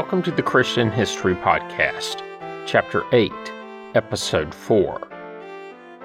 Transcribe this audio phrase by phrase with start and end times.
[0.00, 2.22] Welcome to the Christian History Podcast,
[2.66, 3.30] Chapter 8,
[3.94, 4.98] Episode 4.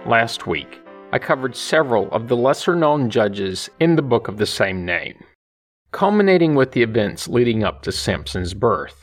[0.05, 0.81] Last week,
[1.13, 5.23] I covered several of the lesser known judges in the book of the same name,
[5.91, 9.01] culminating with the events leading up to Samson's birth.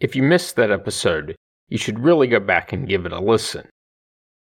[0.00, 1.36] If you missed that episode,
[1.68, 3.68] you should really go back and give it a listen.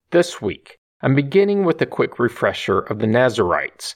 [0.09, 3.95] This week, I'm beginning with a quick refresher of the Nazarites,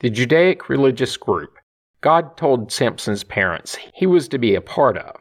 [0.00, 1.58] the Judaic religious group
[2.02, 5.20] God told Samson's parents he was to be a part of.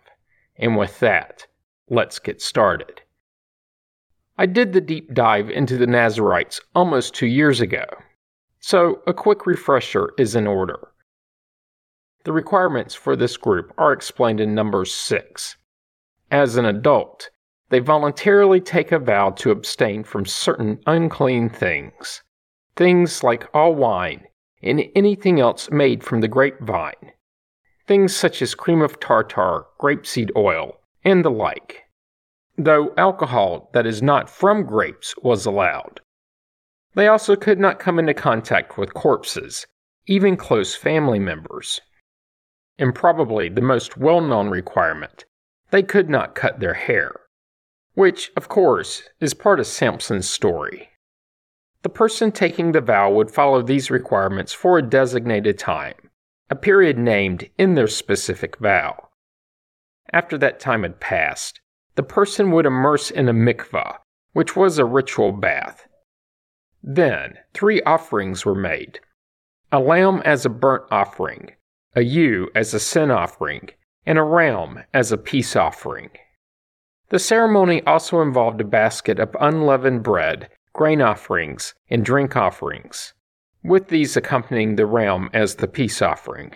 [0.57, 1.45] And with that,
[1.89, 3.01] let's get started.
[4.37, 7.85] I did the deep dive into the Nazarites almost two years ago,
[8.59, 10.89] so a quick refresher is in order.
[12.23, 15.57] The requirements for this group are explained in Numbers 6.
[16.31, 17.29] As an adult,
[17.69, 22.23] they voluntarily take a vow to abstain from certain unclean things.
[22.75, 24.25] Things like all wine
[24.63, 27.13] and anything else made from the grapevine.
[27.87, 31.83] Things such as cream of tartar, grapeseed oil, and the like.
[32.57, 35.99] Though alcohol that is not from grapes was allowed.
[36.93, 39.65] They also could not come into contact with corpses,
[40.07, 41.81] even close family members.
[42.77, 45.25] And probably the most well known requirement
[45.71, 47.13] they could not cut their hair,
[47.93, 50.90] which, of course, is part of Samson's story.
[51.83, 55.95] The person taking the vow would follow these requirements for a designated time,
[56.49, 59.09] a period named in their specific vow.
[60.13, 61.59] After that time had passed,
[61.95, 63.97] the person would immerse in a mikvah,
[64.33, 65.87] which was a ritual bath.
[66.83, 68.99] Then, three offerings were made
[69.71, 71.51] a lamb as a burnt offering,
[71.95, 73.69] a ewe as a sin offering,
[74.05, 76.09] and a ram as a peace offering.
[77.09, 83.13] The ceremony also involved a basket of unleavened bread grain offerings, and drink offerings,
[83.63, 86.53] with these accompanying the ram as the peace offering.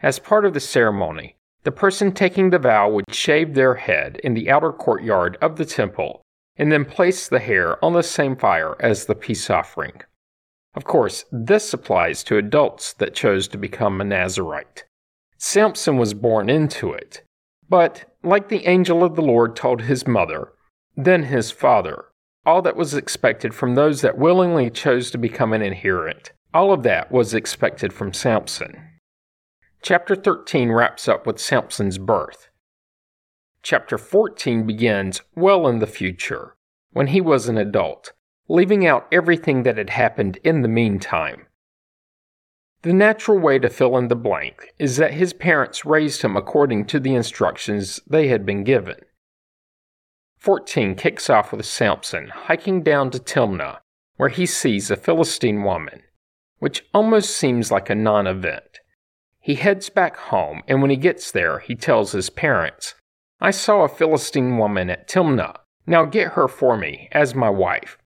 [0.00, 4.34] As part of the ceremony, the person taking the vow would shave their head in
[4.34, 6.22] the outer courtyard of the temple
[6.56, 10.02] and then place the hair on the same fire as the peace offering.
[10.74, 14.84] Of course, this applies to adults that chose to become a Nazarite.
[15.38, 17.22] Samson was born into it,
[17.68, 20.52] but, like the angel of the Lord told his mother,
[20.96, 22.06] then his father,
[22.44, 26.32] all that was expected from those that willingly chose to become an adherent.
[26.52, 28.88] All of that was expected from Samson.
[29.80, 32.48] Chapter 13 wraps up with Samson's birth.
[33.62, 36.56] Chapter 14 begins well in the future,
[36.92, 38.12] when he was an adult,
[38.48, 41.46] leaving out everything that had happened in the meantime.
[42.82, 46.86] The natural way to fill in the blank is that his parents raised him according
[46.86, 48.96] to the instructions they had been given.
[50.42, 53.78] 14 kicks off with Samson hiking down to Timnah,
[54.16, 56.02] where he sees a Philistine woman,
[56.58, 58.80] which almost seems like a non event.
[59.38, 62.96] He heads back home, and when he gets there, he tells his parents,
[63.40, 65.58] I saw a Philistine woman at Timnah.
[65.86, 67.96] Now get her for me as my wife.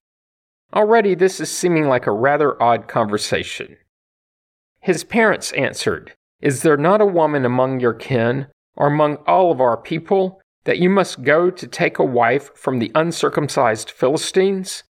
[0.75, 3.77] Already, this is seeming like a rather odd conversation.
[4.79, 8.45] His parents answered, Is there not a woman among your kin,
[8.75, 12.79] or among all of our people, that you must go to take a wife from
[12.79, 14.83] the uncircumcised Philistines?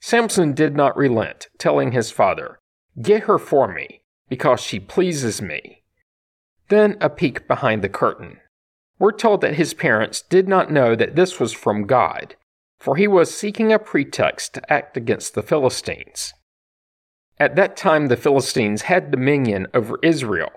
[0.00, 2.58] Samson did not relent, telling his father,
[3.02, 4.00] Get her for me,
[4.30, 5.82] because she pleases me.
[6.70, 8.38] Then a peek behind the curtain.
[8.98, 12.34] We're told that his parents did not know that this was from God,
[12.80, 16.32] for he was seeking a pretext to act against the Philistines.
[17.38, 20.52] At that time, the Philistines had dominion over Israel,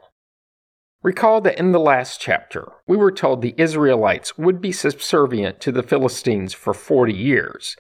[1.04, 5.72] Recall that in the last chapter, we were told the Israelites would be subservient to
[5.72, 7.76] the Philistines for 40 years,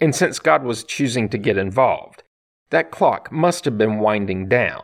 [0.00, 2.24] and since God was choosing to get involved,
[2.70, 4.82] that clock must have been winding down.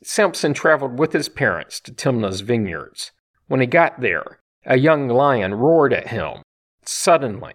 [0.00, 3.10] Samson traveled with his parents to Timnah's vineyards.
[3.48, 6.42] When he got there, a young lion roared at him,
[6.84, 7.54] suddenly.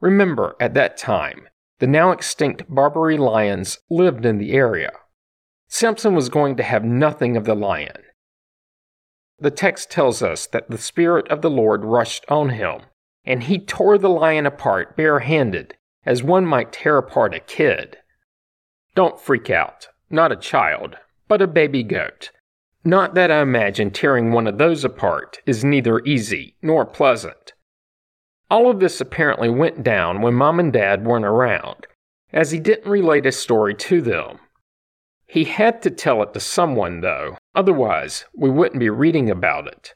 [0.00, 1.48] Remember, at that time,
[1.80, 4.92] the now extinct Barbary lions lived in the area.
[5.74, 7.96] Samson was going to have nothing of the lion.
[9.40, 12.82] The text tells us that the Spirit of the Lord rushed on him,
[13.24, 15.76] and he tore the lion apart barehanded,
[16.06, 17.96] as one might tear apart a kid.
[18.94, 19.88] Don't freak out.
[20.08, 20.94] Not a child,
[21.26, 22.30] but a baby goat.
[22.84, 27.52] Not that I imagine tearing one of those apart is neither easy nor pleasant.
[28.48, 31.88] All of this apparently went down when mom and dad weren't around,
[32.32, 34.38] as he didn't relate his story to them.
[35.34, 39.92] He had to tell it to someone, though, otherwise, we wouldn't be reading about it.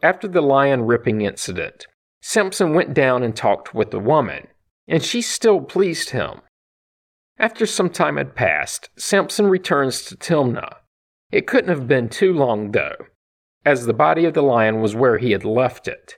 [0.00, 1.88] After the lion ripping incident,
[2.20, 4.46] Samson went down and talked with the woman,
[4.86, 6.42] and she still pleased him.
[7.36, 10.76] After some time had passed, Samson returns to Timnah.
[11.32, 13.06] It couldn't have been too long, though,
[13.64, 16.14] as the body of the lion was where he had left it.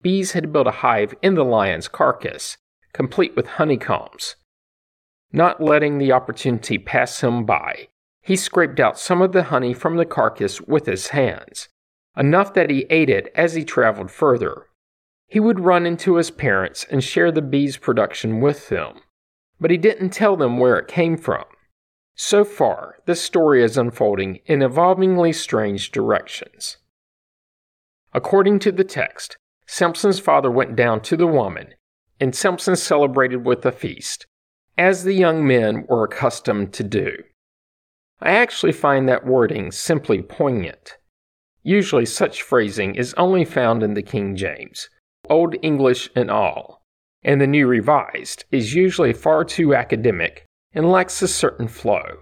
[0.00, 2.56] Bees had built a hive in the lion's carcass,
[2.94, 4.36] complete with honeycombs.
[5.32, 7.88] Not letting the opportunity pass him by,
[8.22, 11.68] he scraped out some of the honey from the carcass with his hands,
[12.16, 14.66] enough that he ate it as he traveled further.
[15.28, 19.00] He would run into his parents and share the bees' production with them,
[19.60, 21.44] but he didn't tell them where it came from.
[22.14, 26.78] So far, this story is unfolding in evolvingly strange directions.
[28.14, 29.36] According to the text,
[29.66, 31.74] Samson's father went down to the woman,
[32.18, 34.26] and Simpson celebrated with a feast,
[34.78, 37.12] as the young men were accustomed to do.
[38.20, 40.96] I actually find that wording simply poignant.
[41.62, 44.88] Usually, such phrasing is only found in the King James,
[45.28, 46.82] Old English and all,
[47.22, 52.20] and the New Revised is usually far too academic and lacks a certain flow.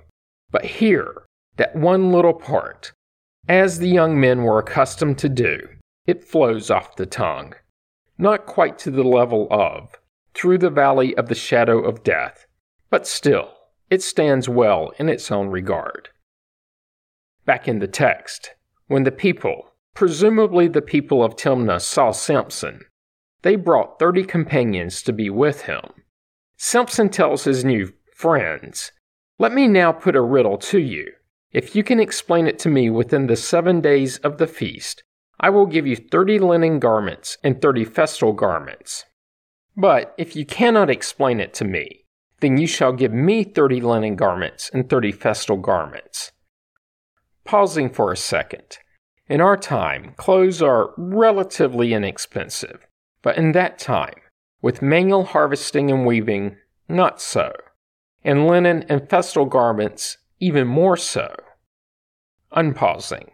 [0.50, 2.92] But here, that one little part,
[3.48, 5.58] as the young men were accustomed to do,
[6.06, 7.54] it flows off the tongue.
[8.16, 10.00] Not quite to the level of,
[10.34, 12.43] through the valley of the shadow of death,
[12.94, 13.50] but still,
[13.90, 16.10] it stands well in its own regard.
[17.44, 18.54] Back in the text,
[18.86, 22.82] when the people, presumably the people of Timnah, saw Samson,
[23.42, 25.82] they brought thirty companions to be with him.
[26.56, 28.92] Samson tells his new friends,
[29.40, 31.14] Let me now put a riddle to you.
[31.50, 35.02] If you can explain it to me within the seven days of the feast,
[35.40, 39.04] I will give you thirty linen garments and thirty festal garments.
[39.76, 42.03] But if you cannot explain it to me,
[42.44, 46.30] then you shall give me thirty linen garments and thirty festal garments.
[47.44, 48.78] Pausing for a second.
[49.28, 52.86] In our time, clothes are relatively inexpensive.
[53.22, 54.20] But in that time,
[54.60, 56.56] with manual harvesting and weaving,
[56.86, 57.54] not so,
[58.22, 61.34] and linen and festal garments, even more so.
[62.52, 63.30] Unpausing.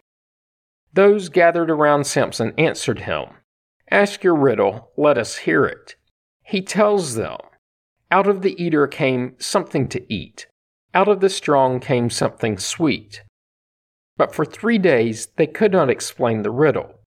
[0.92, 3.26] Those gathered around Samson answered him,
[3.90, 5.96] Ask your riddle, let us hear it.
[6.44, 7.38] He tells them,
[8.10, 10.46] Out of the eater came something to eat,
[10.92, 13.22] out of the strong came something sweet.
[14.16, 17.00] But for three days they could not explain the riddle.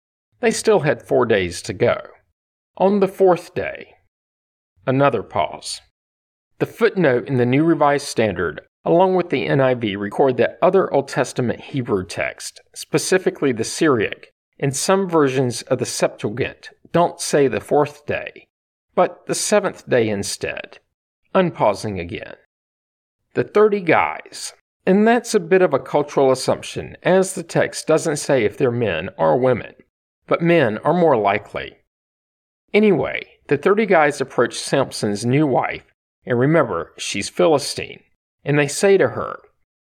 [0.42, 1.98] They still had four days to go.
[2.78, 3.96] On the fourth day,
[4.86, 5.82] another pause.
[6.60, 11.08] The footnote in the New Revised Standard, along with the NIV, record that other Old
[11.08, 17.60] Testament Hebrew texts, specifically the Syriac, and some versions of the Septuagint, don't say the
[17.60, 18.48] fourth day,
[18.94, 20.78] but the seventh day instead.
[21.34, 22.36] Unpausing again.
[23.34, 24.54] The 30 guys.
[24.86, 28.72] And that's a bit of a cultural assumption, as the text doesn't say if they're
[28.72, 29.76] men or women,
[30.28, 31.78] but men are more likely.
[32.74, 35.86] Anyway, the 30 guys approach Samson's new wife,
[36.26, 38.02] and remember, she's Philistine,
[38.44, 39.40] and they say to her,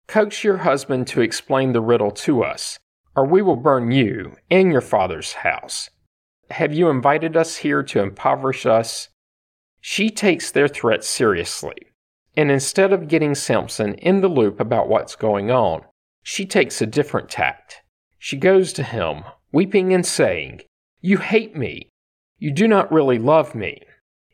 [0.07, 2.77] Coax your husband to explain the riddle to us,
[3.15, 5.89] or we will burn you and your father's house.
[6.50, 9.09] Have you invited us here to impoverish us?
[9.85, 11.75] She takes their threats seriously,
[12.38, 15.83] and instead of getting Samson in the loop about what's going on,
[16.24, 17.81] she takes a different tact.
[18.18, 20.62] She goes to him, weeping and saying,
[21.01, 21.89] You hate me,
[22.39, 23.81] you do not really love me.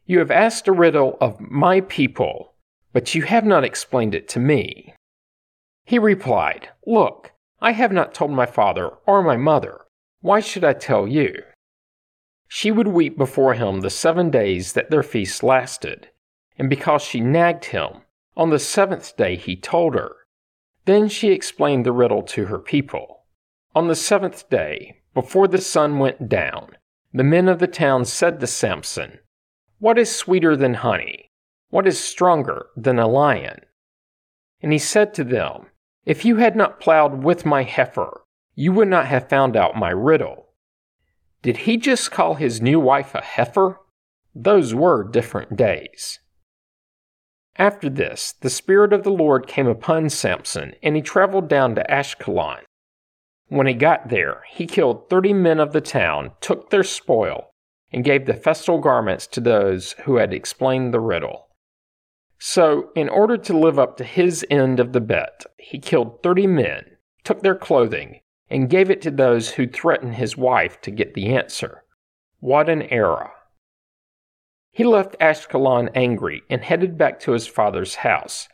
[0.06, 2.54] You have asked a riddle of my people,
[2.94, 4.94] but you have not explained it to me.
[5.84, 9.82] He replied, Look, I have not told my father or my mother.
[10.22, 11.42] Why should I tell you?
[12.52, 16.10] She would weep before him the seven days that their feast lasted,
[16.58, 18.02] and because she nagged him,
[18.36, 20.16] on the seventh day he told her.
[20.86, 23.26] Then she explained the riddle to her people.
[23.76, 26.76] On the seventh day, before the sun went down,
[27.14, 29.20] the men of the town said to Samson,
[29.78, 31.30] What is sweeter than honey?
[31.70, 33.60] What is stronger than a lion?
[34.60, 35.68] And he said to them,
[36.04, 38.22] If you had not plowed with my heifer,
[38.56, 40.49] you would not have found out my riddle.
[41.42, 43.80] Did he just call his new wife a heifer?
[44.36, 46.20] Those were different days.
[47.56, 51.92] After this, the Spirit of the Lord came upon Samson, and he traveled down to
[51.92, 52.62] Ashkelon.
[53.48, 57.50] When he got there, he killed thirty men of the town, took their spoil,
[57.92, 61.48] and gave the festal garments to those who had explained the riddle.
[62.38, 66.48] So, in order to live up to his end of the bet, he killed thirty
[66.48, 71.14] men, took their clothing, and gave it to those who threatened his wife to get
[71.14, 71.84] the answer.
[72.40, 73.32] What an era!
[74.72, 78.48] He left Ashkelon angry and headed back to his father's house,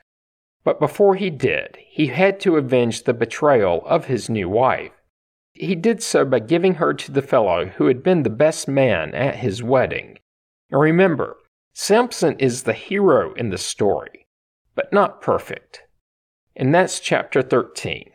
[0.63, 4.91] but before he did, he had to avenge the betrayal of his new wife.
[5.53, 9.13] He did so by giving her to the fellow who had been the best man
[9.13, 10.17] at his wedding.
[10.71, 11.37] And remember,
[11.73, 14.25] Samson is the hero in the story,
[14.73, 15.83] but not perfect.
[16.55, 18.11] And that's chapter 13.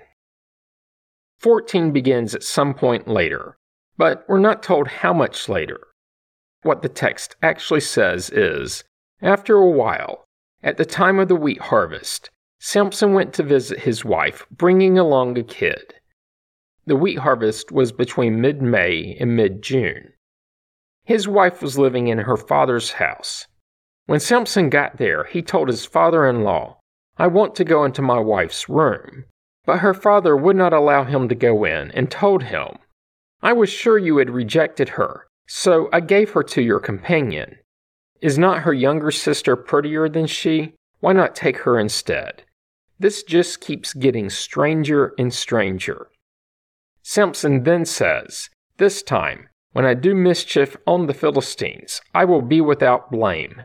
[1.40, 3.56] 14 begins at some point later,
[3.96, 5.80] but we're not told how much later.
[6.62, 8.84] What the text actually says is
[9.22, 10.26] After a while,
[10.62, 12.28] at the time of the wheat harvest,
[12.58, 15.94] Samson went to visit his wife, bringing along a kid.
[16.84, 20.12] The wheat harvest was between mid May and mid June.
[21.04, 23.46] His wife was living in her father's house.
[24.04, 26.80] When Samson got there, he told his father in law,
[27.16, 29.24] I want to go into my wife's room.
[29.64, 32.78] But her father would not allow him to go in and told him,
[33.42, 37.58] I was sure you had rejected her, so I gave her to your companion.
[38.20, 40.74] Is not her younger sister prettier than she?
[41.00, 42.42] Why not take her instead?
[42.98, 46.08] This just keeps getting stranger and stranger.
[47.02, 52.60] Samson then says, This time, when I do mischief on the Philistines, I will be
[52.60, 53.62] without blame.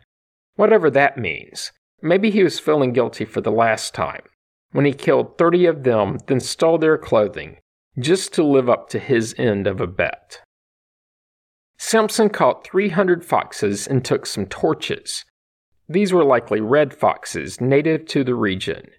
[0.55, 1.73] Whatever that means.
[2.01, 4.21] Maybe he was feeling guilty for the last time,
[4.75, 7.55] when he killed 30 of them, then stole their clothing,
[7.97, 10.41] just to live up to his end of a bet.
[11.77, 15.23] Samson caught 300 foxes and took some torches.
[15.87, 18.89] These were likely red foxes native to the region.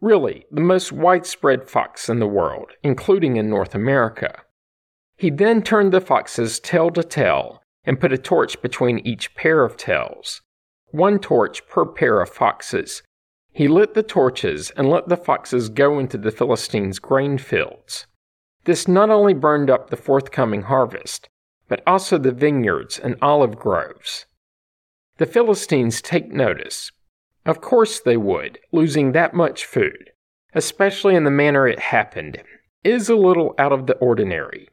[0.00, 4.42] Really, the most widespread fox in the world, including in North America.
[5.16, 9.64] He then turned the foxes tail to tail and put a torch between each pair
[9.64, 10.40] of tails.
[10.92, 13.02] One torch per pair of foxes.
[13.56, 18.04] He lit the torches and let the foxes go into the Philistines' grain fields.
[18.64, 21.30] This not only burned up the forthcoming harvest,
[21.66, 24.26] but also the vineyards and olive groves.
[25.16, 26.92] The Philistines take notice.
[27.46, 30.10] Of course they would, losing that much food,
[30.52, 32.42] especially in the manner it happened,
[32.84, 34.68] is a little out of the ordinary.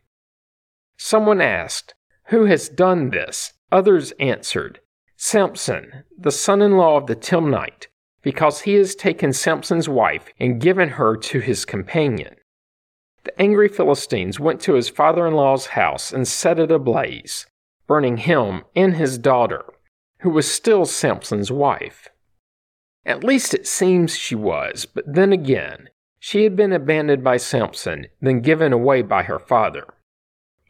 [0.98, 1.94] Someone asked,
[2.25, 3.54] Who has done this?
[3.72, 4.82] Others answered,
[5.16, 7.88] Samson, the son in law of the Timnite,
[8.24, 12.36] because he has taken Samson's wife and given her to his companion.
[13.25, 17.46] The angry Philistines went to his father in law's house and set it ablaze,
[17.86, 19.65] burning him and his daughter,
[20.20, 22.10] who was still Samson's wife.
[23.06, 25.89] At least it seems she was, but then again,
[26.20, 29.86] she had been abandoned by Samson, then given away by her father.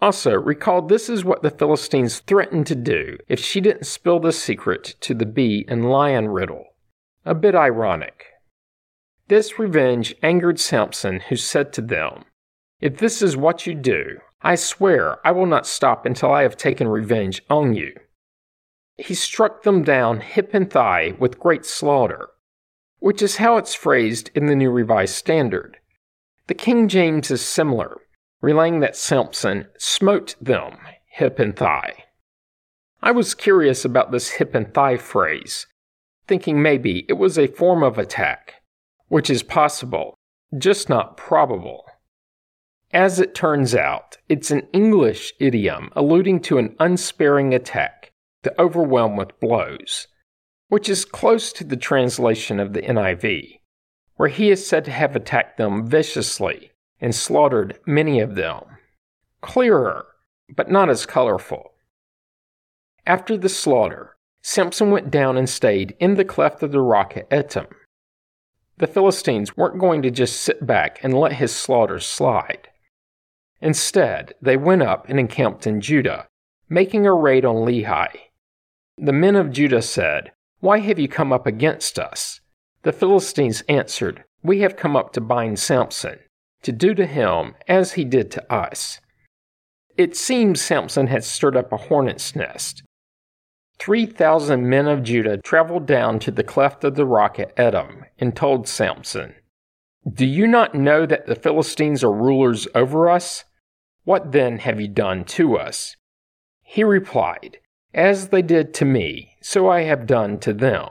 [0.02, 4.32] Also, recall this is what the Philistines threatened to do if she didn't spill the
[4.32, 6.66] secret to the bee and lion riddle.
[7.26, 8.26] A bit ironic.
[9.30, 12.26] This revenge angered Samson, who said to them,
[12.82, 16.58] if this is what you do, I swear I will not stop until I have
[16.58, 17.96] taken revenge on you.
[18.98, 22.28] He struck them down hip and thigh with great slaughter,
[23.00, 25.78] which is how it's phrased in the New Revised Standard.
[26.48, 28.02] The King James is similar,
[28.42, 30.78] relaying that Samson smote them
[31.08, 32.04] hip and thigh.
[33.02, 35.68] I was curious about this hip and thigh phrase,
[36.34, 38.56] thinking maybe it was a form of attack,
[39.08, 40.18] which is possible,
[40.58, 41.86] just not probable.
[42.92, 49.16] As it turns out, it's an English idiom alluding to an unsparing attack to overwhelm
[49.16, 50.08] with blows,
[50.70, 53.60] which is close to the translation of the NIV,
[54.16, 58.64] where he is said to have attacked them viciously and slaughtered many of them.
[59.42, 60.08] Clearer,
[60.56, 61.74] but not as colorful.
[63.06, 67.30] After the slaughter, Samson went down and stayed in the cleft of the rock at
[67.30, 67.68] Etam.
[68.78, 72.68] The Philistines weren't going to just sit back and let his slaughter slide.
[73.62, 76.28] Instead, they went up and encamped in Judah,
[76.68, 78.10] making a raid on Lehi.
[78.98, 82.42] The men of Judah said, Why have you come up against us?
[82.82, 86.20] The Philistines answered, We have come up to bind Samson,
[86.64, 89.00] to do to him as he did to us.
[89.96, 92.84] It seems Samson had stirred up a hornet's nest.
[93.84, 98.06] Three thousand men of Judah traveled down to the cleft of the rock at Etam
[98.18, 99.36] and told Samson,
[100.10, 103.44] Do you not know that the Philistines are rulers over us?
[104.06, 105.98] What then have you done to us?
[106.62, 107.58] He replied,
[107.94, 110.88] As they did to me, so I have done to them.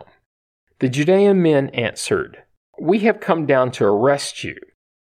[0.80, 2.42] The Judean men answered,
[2.78, 4.56] We have come down to arrest you,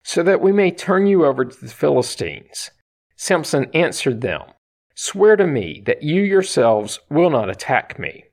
[0.03, 2.71] so that we may turn you over to the Philistines.
[3.15, 4.41] Samson answered them,
[5.01, 8.25] Swear to me that you yourselves will not attack me.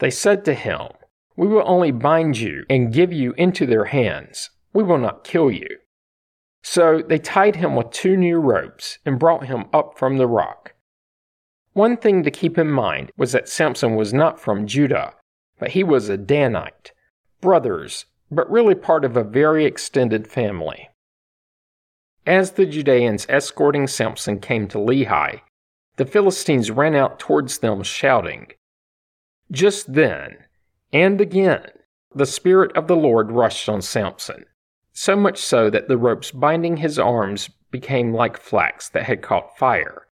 [0.00, 0.88] They said to him,
[1.36, 4.50] We will only bind you and give you into their hands.
[4.72, 5.68] We will not kill you.
[6.64, 10.74] So they tied him with two new ropes and brought him up from the rock.
[11.74, 15.14] One thing to keep in mind was that Samson was not from Judah,
[15.60, 16.90] but he was a Danite,
[17.40, 20.88] brothers, but really part of a very extended family.
[22.26, 25.42] As the Judeans escorting Samson came to Lehi,
[26.00, 28.46] the Philistines ran out towards them shouting.
[29.50, 30.38] Just then,
[30.94, 31.66] and again,
[32.14, 34.46] the Spirit of the Lord rushed on Samson
[34.94, 39.58] so much so that the ropes binding his arms became like flax that had caught
[39.58, 40.06] fire,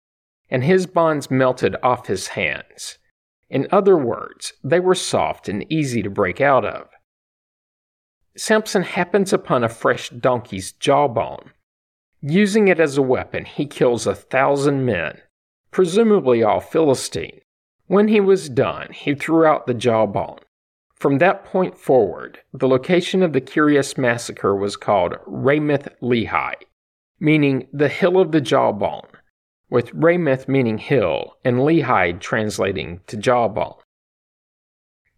[0.51, 2.99] and his bonds melted off his hands.
[3.49, 6.89] In other words, they were soft and easy to break out of.
[8.37, 11.53] Samson happens upon a fresh donkey's jawbone.
[12.21, 15.23] Using it as a weapon, he kills a thousand men,
[15.71, 17.41] presumably all Philistine.
[17.87, 20.41] When he was done, he threw out the jawbone.
[20.95, 26.55] From that point forward, the location of the curious massacre was called Ramoth Lehi,
[27.21, 29.09] meaning the hill of the jawbone,
[29.71, 33.77] with Ramoth meaning hill and Lehi translating to jawbone.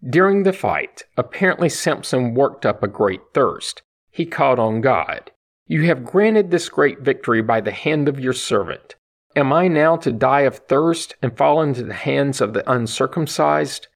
[0.09, 3.83] During the fight, apparently Samson worked up a great thirst.
[4.11, 5.30] He called on God,
[5.66, 8.97] You have granted this great victory by the hand of your servant.
[9.37, 13.87] Am I now to die of thirst and fall into the hands of the uncircumcised?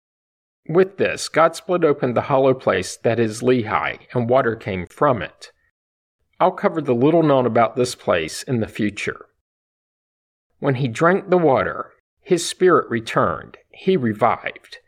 [0.69, 5.23] With this, God split open the hollow place that is Lehi, and water came from
[5.23, 5.51] it.
[6.39, 9.27] I'll cover the little known about this place in the future.
[10.61, 11.91] When he drank the water,
[12.23, 14.79] his spirit returned, he revived.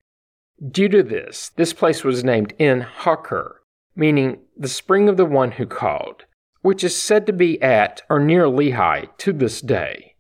[0.71, 3.57] Due to this, this place was named En Hakkore,
[3.95, 6.25] meaning the spring of the one who called,
[6.63, 10.15] which is said to be at or near Lehi to this day.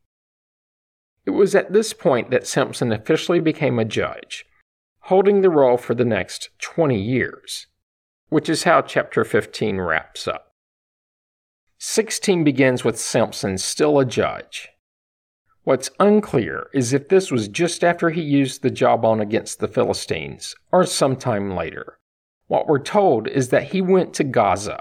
[1.26, 4.47] It was at this point that Samson officially became a judge,
[5.00, 7.66] holding the role for the next 20 years,
[8.28, 10.52] which is how chapter 15 wraps up.
[11.78, 14.68] 16 begins with Samson still a judge.
[15.64, 20.54] What's unclear is if this was just after he used the jawbone against the Philistines,
[20.71, 21.99] or sometime later.
[22.47, 24.80] What we're told is that he went to Gaza.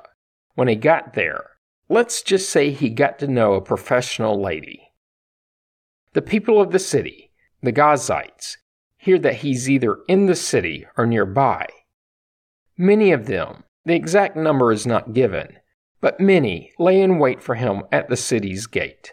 [0.54, 1.50] When he got there,
[1.90, 4.85] let's just say he got to know a professional lady.
[6.16, 8.56] The people of the city, the Gazites,
[8.96, 11.68] hear that he's either in the city or nearby.
[12.78, 15.58] Many of them, the exact number is not given,
[16.00, 19.12] but many lay in wait for him at the city's gate.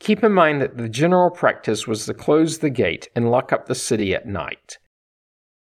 [0.00, 3.66] Keep in mind that the general practice was to close the gate and lock up
[3.66, 4.78] the city at night.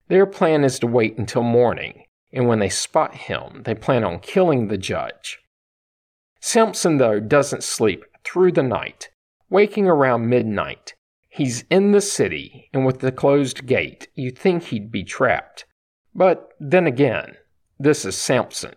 [0.08, 4.18] Their plan is to wait until morning, and when they spot him, they plan on
[4.18, 5.38] killing the judge.
[6.40, 9.10] Samson, though, doesn't sleep through the night,
[9.52, 10.94] waking around midnight.
[11.28, 15.64] He's in the city, and with the closed gate, you'd think he'd be trapped.
[16.14, 17.36] But then again,
[17.78, 18.74] this is Samson.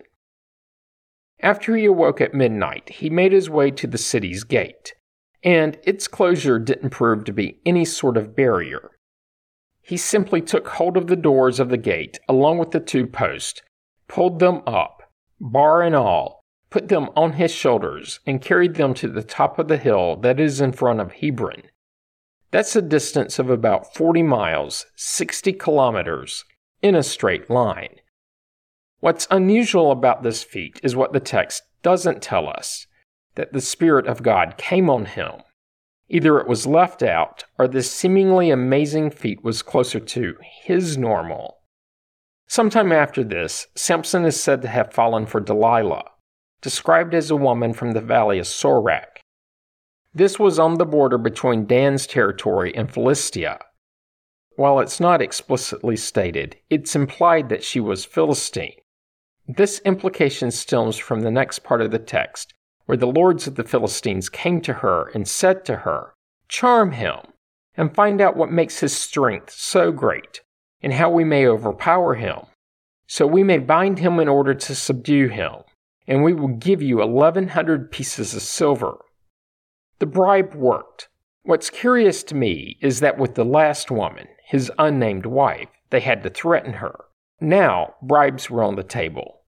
[1.40, 4.94] After he awoke at midnight, he made his way to the city's gate
[5.46, 8.90] and its closure didn't prove to be any sort of barrier.
[9.80, 13.62] He simply took hold of the doors of the gate along with the two posts,
[14.08, 15.04] pulled them up,
[15.40, 16.35] bar and all,
[16.76, 20.38] put them on his shoulders, and carried them to the top of the hill that
[20.38, 21.62] is in front of Hebron.
[22.50, 26.44] That's a distance of about 40 miles, 60 kilometers,
[26.82, 28.00] in a straight line.
[29.00, 32.86] What's unusual about this feat is what the text doesn't tell us
[33.36, 35.30] that the Spirit of God came on him.
[36.10, 41.56] Either it was left out, or this seemingly amazing feat was closer to his normal.
[42.46, 46.10] Sometime after this, Samson is said to have fallen for Delilah,
[46.60, 49.20] described as a woman from the valley of Sorek.
[50.14, 53.58] This was on the border between Dan's territory and Philistia.
[54.56, 58.80] While it's not explicitly stated, it's implied that she was Philistine.
[59.46, 62.54] This implication stems from the next part of the text,
[62.86, 66.14] where the lords of the Philistines came to her and said to her,
[66.48, 67.18] Charm him,
[67.76, 70.40] and find out what makes his strength so great,
[70.80, 72.40] and how we may overpower him,
[73.06, 75.52] so we may bind him in order to subdue him,
[76.06, 78.98] and we will give you eleven hundred pieces of silver.
[79.98, 81.08] The bribe worked.
[81.42, 86.22] What's curious to me is that with the last woman, his unnamed wife, they had
[86.22, 87.04] to threaten her.
[87.40, 89.42] Now, bribes were on the table.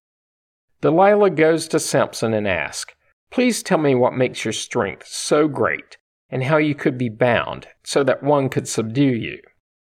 [0.80, 2.94] Delilah goes to Samson and asks,
[3.30, 5.98] Please tell me what makes your strength so great,
[6.30, 9.40] and how you could be bound, so that one could subdue you.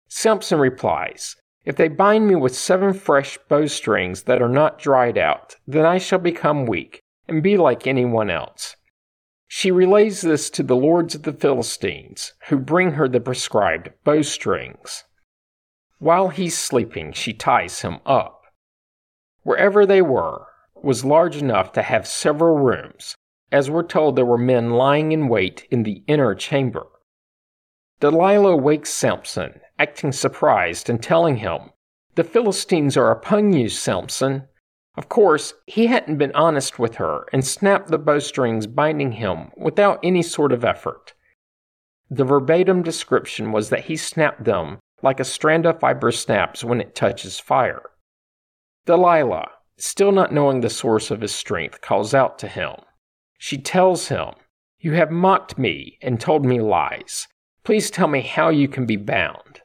[0.07, 5.55] Samson replies, If they bind me with seven fresh bowstrings that are not dried out,
[5.67, 8.75] then I shall become weak, and be like anyone else.
[9.47, 15.03] She relays this to the lords of the Philistines, who bring her the prescribed bowstrings.
[15.97, 18.43] While he's sleeping, she ties him up.
[19.43, 20.45] Wherever they were
[20.75, 23.15] was large enough to have several rooms,
[23.51, 26.87] as we're told there were men lying in wait in the inner chamber.
[27.99, 31.71] Delilah wakes Samson, acting surprised and telling him,
[32.15, 34.47] The Philistines are upon you, Samson.
[34.95, 39.99] Of course, he hadn't been honest with her and snapped the bowstrings binding him without
[40.01, 41.13] any sort of effort.
[42.09, 46.81] The verbatim description was that he snapped them like a strand of fiber snaps when
[46.81, 47.83] it touches fire.
[48.85, 52.75] Delilah, still not knowing the source of his strength, calls out to him.
[53.37, 54.31] She tells him,
[54.79, 57.27] You have mocked me and told me lies.
[57.63, 59.61] Please tell me how you can be bound.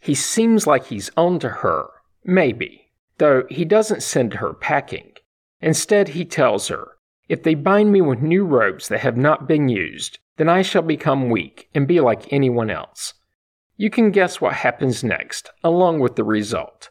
[0.00, 1.88] He seems like he's on to her,
[2.24, 5.12] maybe, though he doesn't send her packing.
[5.60, 6.88] Instead, he tells her,
[7.28, 10.82] If they bind me with new ropes that have not been used, then I shall
[10.82, 13.14] become weak and be like anyone else.
[13.76, 16.90] You can guess what happens next, along with the result.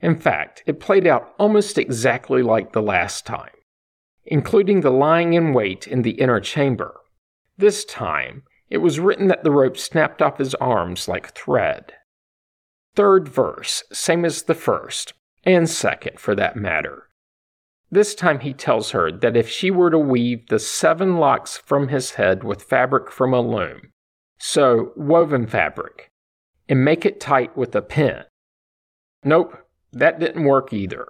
[0.00, 3.50] In fact, it played out almost exactly like the last time,
[4.24, 6.94] including the lying in wait in the inner chamber.
[7.56, 11.94] This time, it was written that the rope snapped off his arms like thread.
[12.94, 17.04] Third verse, same as the first, and second for that matter.
[17.90, 21.88] This time he tells her that if she were to weave the seven locks from
[21.88, 23.92] his head with fabric from a loom,
[24.38, 26.10] so woven fabric,
[26.68, 28.24] and make it tight with a pin.
[29.24, 29.56] Nope,
[29.92, 31.08] that didn't work either.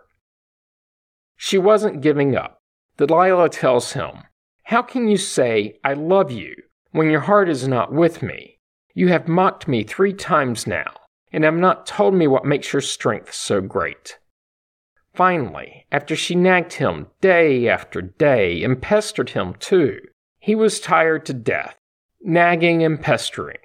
[1.36, 2.60] She wasn't giving up.
[2.96, 4.24] Delilah tells him,
[4.64, 6.54] How can you say, I love you,
[6.92, 8.58] when your heart is not with me?
[8.94, 10.92] You have mocked me three times now,
[11.32, 14.18] and have not told me what makes your strength so great.
[15.14, 19.98] Finally, after she nagged him day after day and pestered him too,
[20.38, 21.76] he was tired to death,
[22.20, 23.58] nagging and pestering.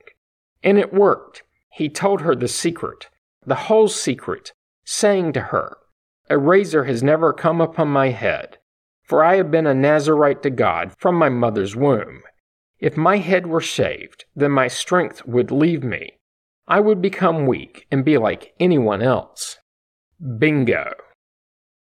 [0.63, 1.43] And it worked.
[1.71, 3.09] He told her the secret,
[3.45, 5.77] the whole secret, saying to her,
[6.29, 8.57] A razor has never come upon my head,
[9.03, 12.23] for I have been a Nazarite to God from my mother's womb.
[12.83, 16.19] If my head were shaved, then my strength would leave me.
[16.67, 19.57] I would become weak and be like anyone else.
[20.37, 20.91] Bingo.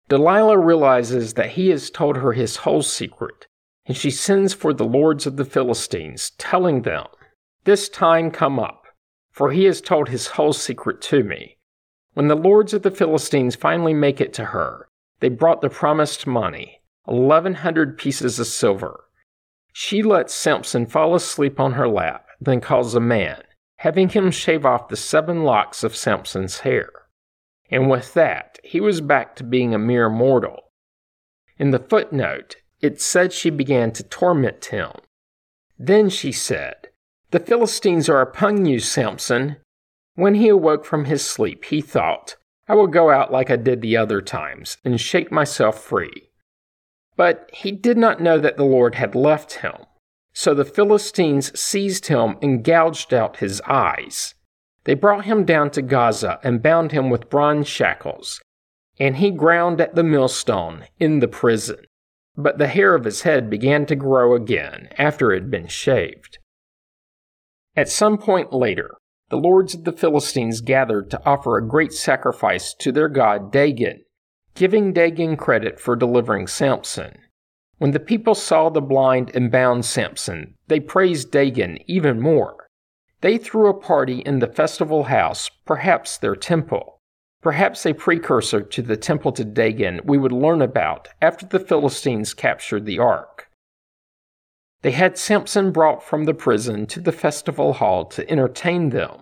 [0.09, 3.49] Delilah realizes that he has told her his whole secret,
[3.87, 7.07] and she sends for the lords of the Philistines, telling them,
[7.64, 8.85] This time come up,
[9.33, 11.57] for he has told his whole secret to me.
[12.14, 14.87] When the lords of the Philistines finally make it to her,
[15.18, 19.06] they brought the promised money, eleven hundred pieces of silver.
[19.79, 23.43] She lets Samson fall asleep on her lap, then calls a man,
[23.79, 26.91] having him shave off the seven locks of Samson's hair
[27.71, 30.71] and with that, he was back to being a mere mortal.
[31.59, 34.91] In the footnote, it said she began to torment him.
[35.79, 36.89] Then she said,
[37.31, 39.57] The Philistines are upon you, Samson.
[40.15, 42.37] When he awoke from his sleep, he thought,
[42.69, 46.26] I will go out like I did the other times and shake myself free.
[47.17, 49.75] But he did not know that the Lord had left him.
[50.33, 54.35] So the Philistines seized him and gouged out his eyes.
[54.85, 58.41] They brought him down to Gaza and bound him with bronze shackles,
[58.99, 61.79] and he ground at the millstone in the prison.
[62.37, 66.39] But the hair of his head began to grow again after it had been shaved.
[67.75, 68.91] At some point later,
[69.29, 74.05] the lords of the Philistines gathered to offer a great sacrifice to their god Dagon,
[74.57, 77.19] giving Dagon credit for delivering Samson.
[77.79, 82.66] When the people saw the blind and bound Samson, they praised Dagon even more.
[83.21, 87.01] They threw a party in the festival house, perhaps their temple,
[87.42, 92.33] perhaps a precursor to the temple to Dagon we would learn about after the Philistines
[92.33, 93.49] captured the ark.
[94.81, 99.21] They had Samson brought from the prison to the festival hall to entertain them.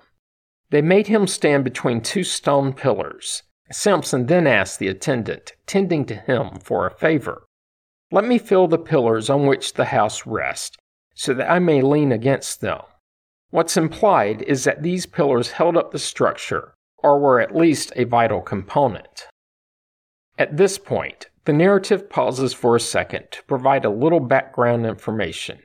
[0.71, 3.43] They made him stand between two stone pillars.
[3.71, 7.45] Samson then asked the attendant, tending to him, for a favor.
[8.11, 10.77] Let me fill the pillars on which the house rests,
[11.15, 12.83] so that I may lean against them.
[13.51, 18.05] What's implied is that these pillars held up the structure, or were at least a
[18.05, 19.27] vital component.
[20.39, 25.61] At this point, the narrative pauses for a second to provide a little background information.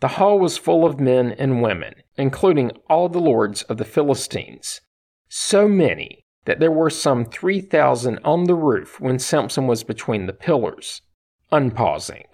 [0.00, 4.80] The hall was full of men and women, including all the lords of the Philistines.
[5.28, 10.32] So many that there were some 3,000 on the roof when Samson was between the
[10.32, 11.02] pillars.
[11.52, 12.24] Unpausing.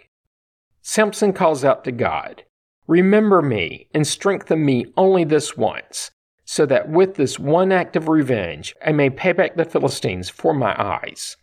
[0.83, 2.45] Samson calls out to God,
[2.87, 6.13] Remember me and strengthen me only this once,
[6.45, 10.55] so that with this one act of revenge I may pay back the Philistines for
[10.55, 11.37] my eyes.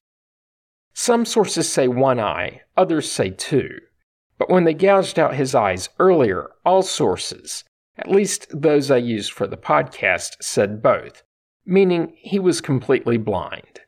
[0.93, 3.79] Some sources say one eye, others say two.
[4.37, 7.65] But when they gouged out his eyes earlier, all sources,
[7.97, 11.23] at least those I used for the podcast, said both,
[11.65, 13.81] meaning he was completely blind.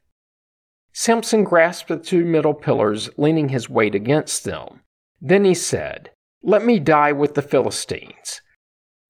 [0.92, 4.82] Samson grasped the two middle pillars, leaning his weight against them.
[5.20, 6.12] Then he said,
[6.46, 8.42] let me die with the Philistines.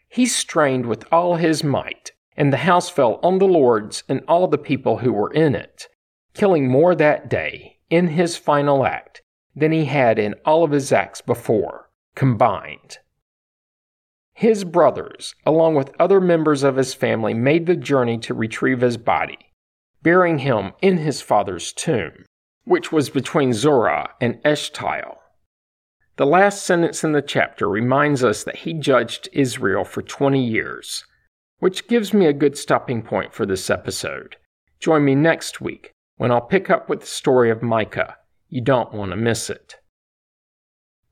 [0.08, 4.47] He strained with all his might, and the house fell on the lords and all
[4.47, 5.88] the people who were in it,
[6.36, 9.23] killing more that day, in his final act,
[9.56, 12.99] than he had in all of his acts before, combined.
[14.44, 18.98] His brothers, along with other members of his family, made the journey to retrieve his
[18.98, 19.38] body,
[20.02, 22.26] burying him in his father's tomb,
[22.66, 25.16] which was between Zorah and Eshtaol.
[26.18, 31.06] The last sentence in the chapter reminds us that he judged Israel for 20 years,
[31.60, 34.36] which gives me a good stopping point for this episode.
[34.82, 38.18] Join me next week when I'll pick up with the story of Micah.
[38.50, 39.76] You don't want to miss it.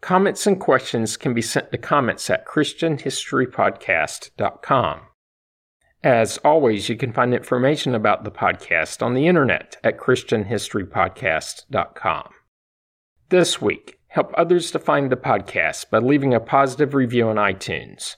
[0.01, 5.01] Comments and questions can be sent to comments at ChristianHistoryPodcast.com.
[6.03, 12.29] As always, you can find information about the podcast on the internet at ChristianHistoryPodcast.com.
[13.29, 18.15] This week, help others to find the podcast by leaving a positive review on iTunes.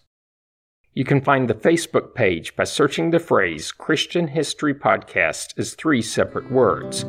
[0.94, 6.02] You can find the Facebook page by searching the phrase Christian History Podcast as three
[6.02, 7.04] separate words.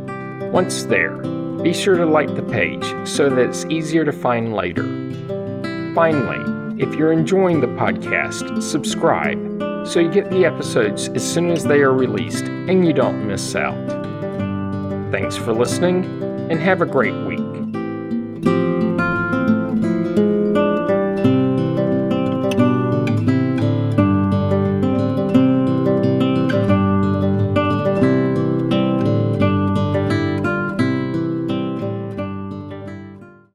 [0.50, 1.22] Once there,
[1.64, 4.82] be sure to like the page so that it's easier to find later.
[5.94, 9.38] Finally, if you're enjoying the podcast, subscribe
[9.86, 13.56] so you get the episodes as soon as they are released and you don't miss
[13.56, 13.74] out.
[15.10, 16.04] Thanks for listening
[16.50, 17.40] and have a great week.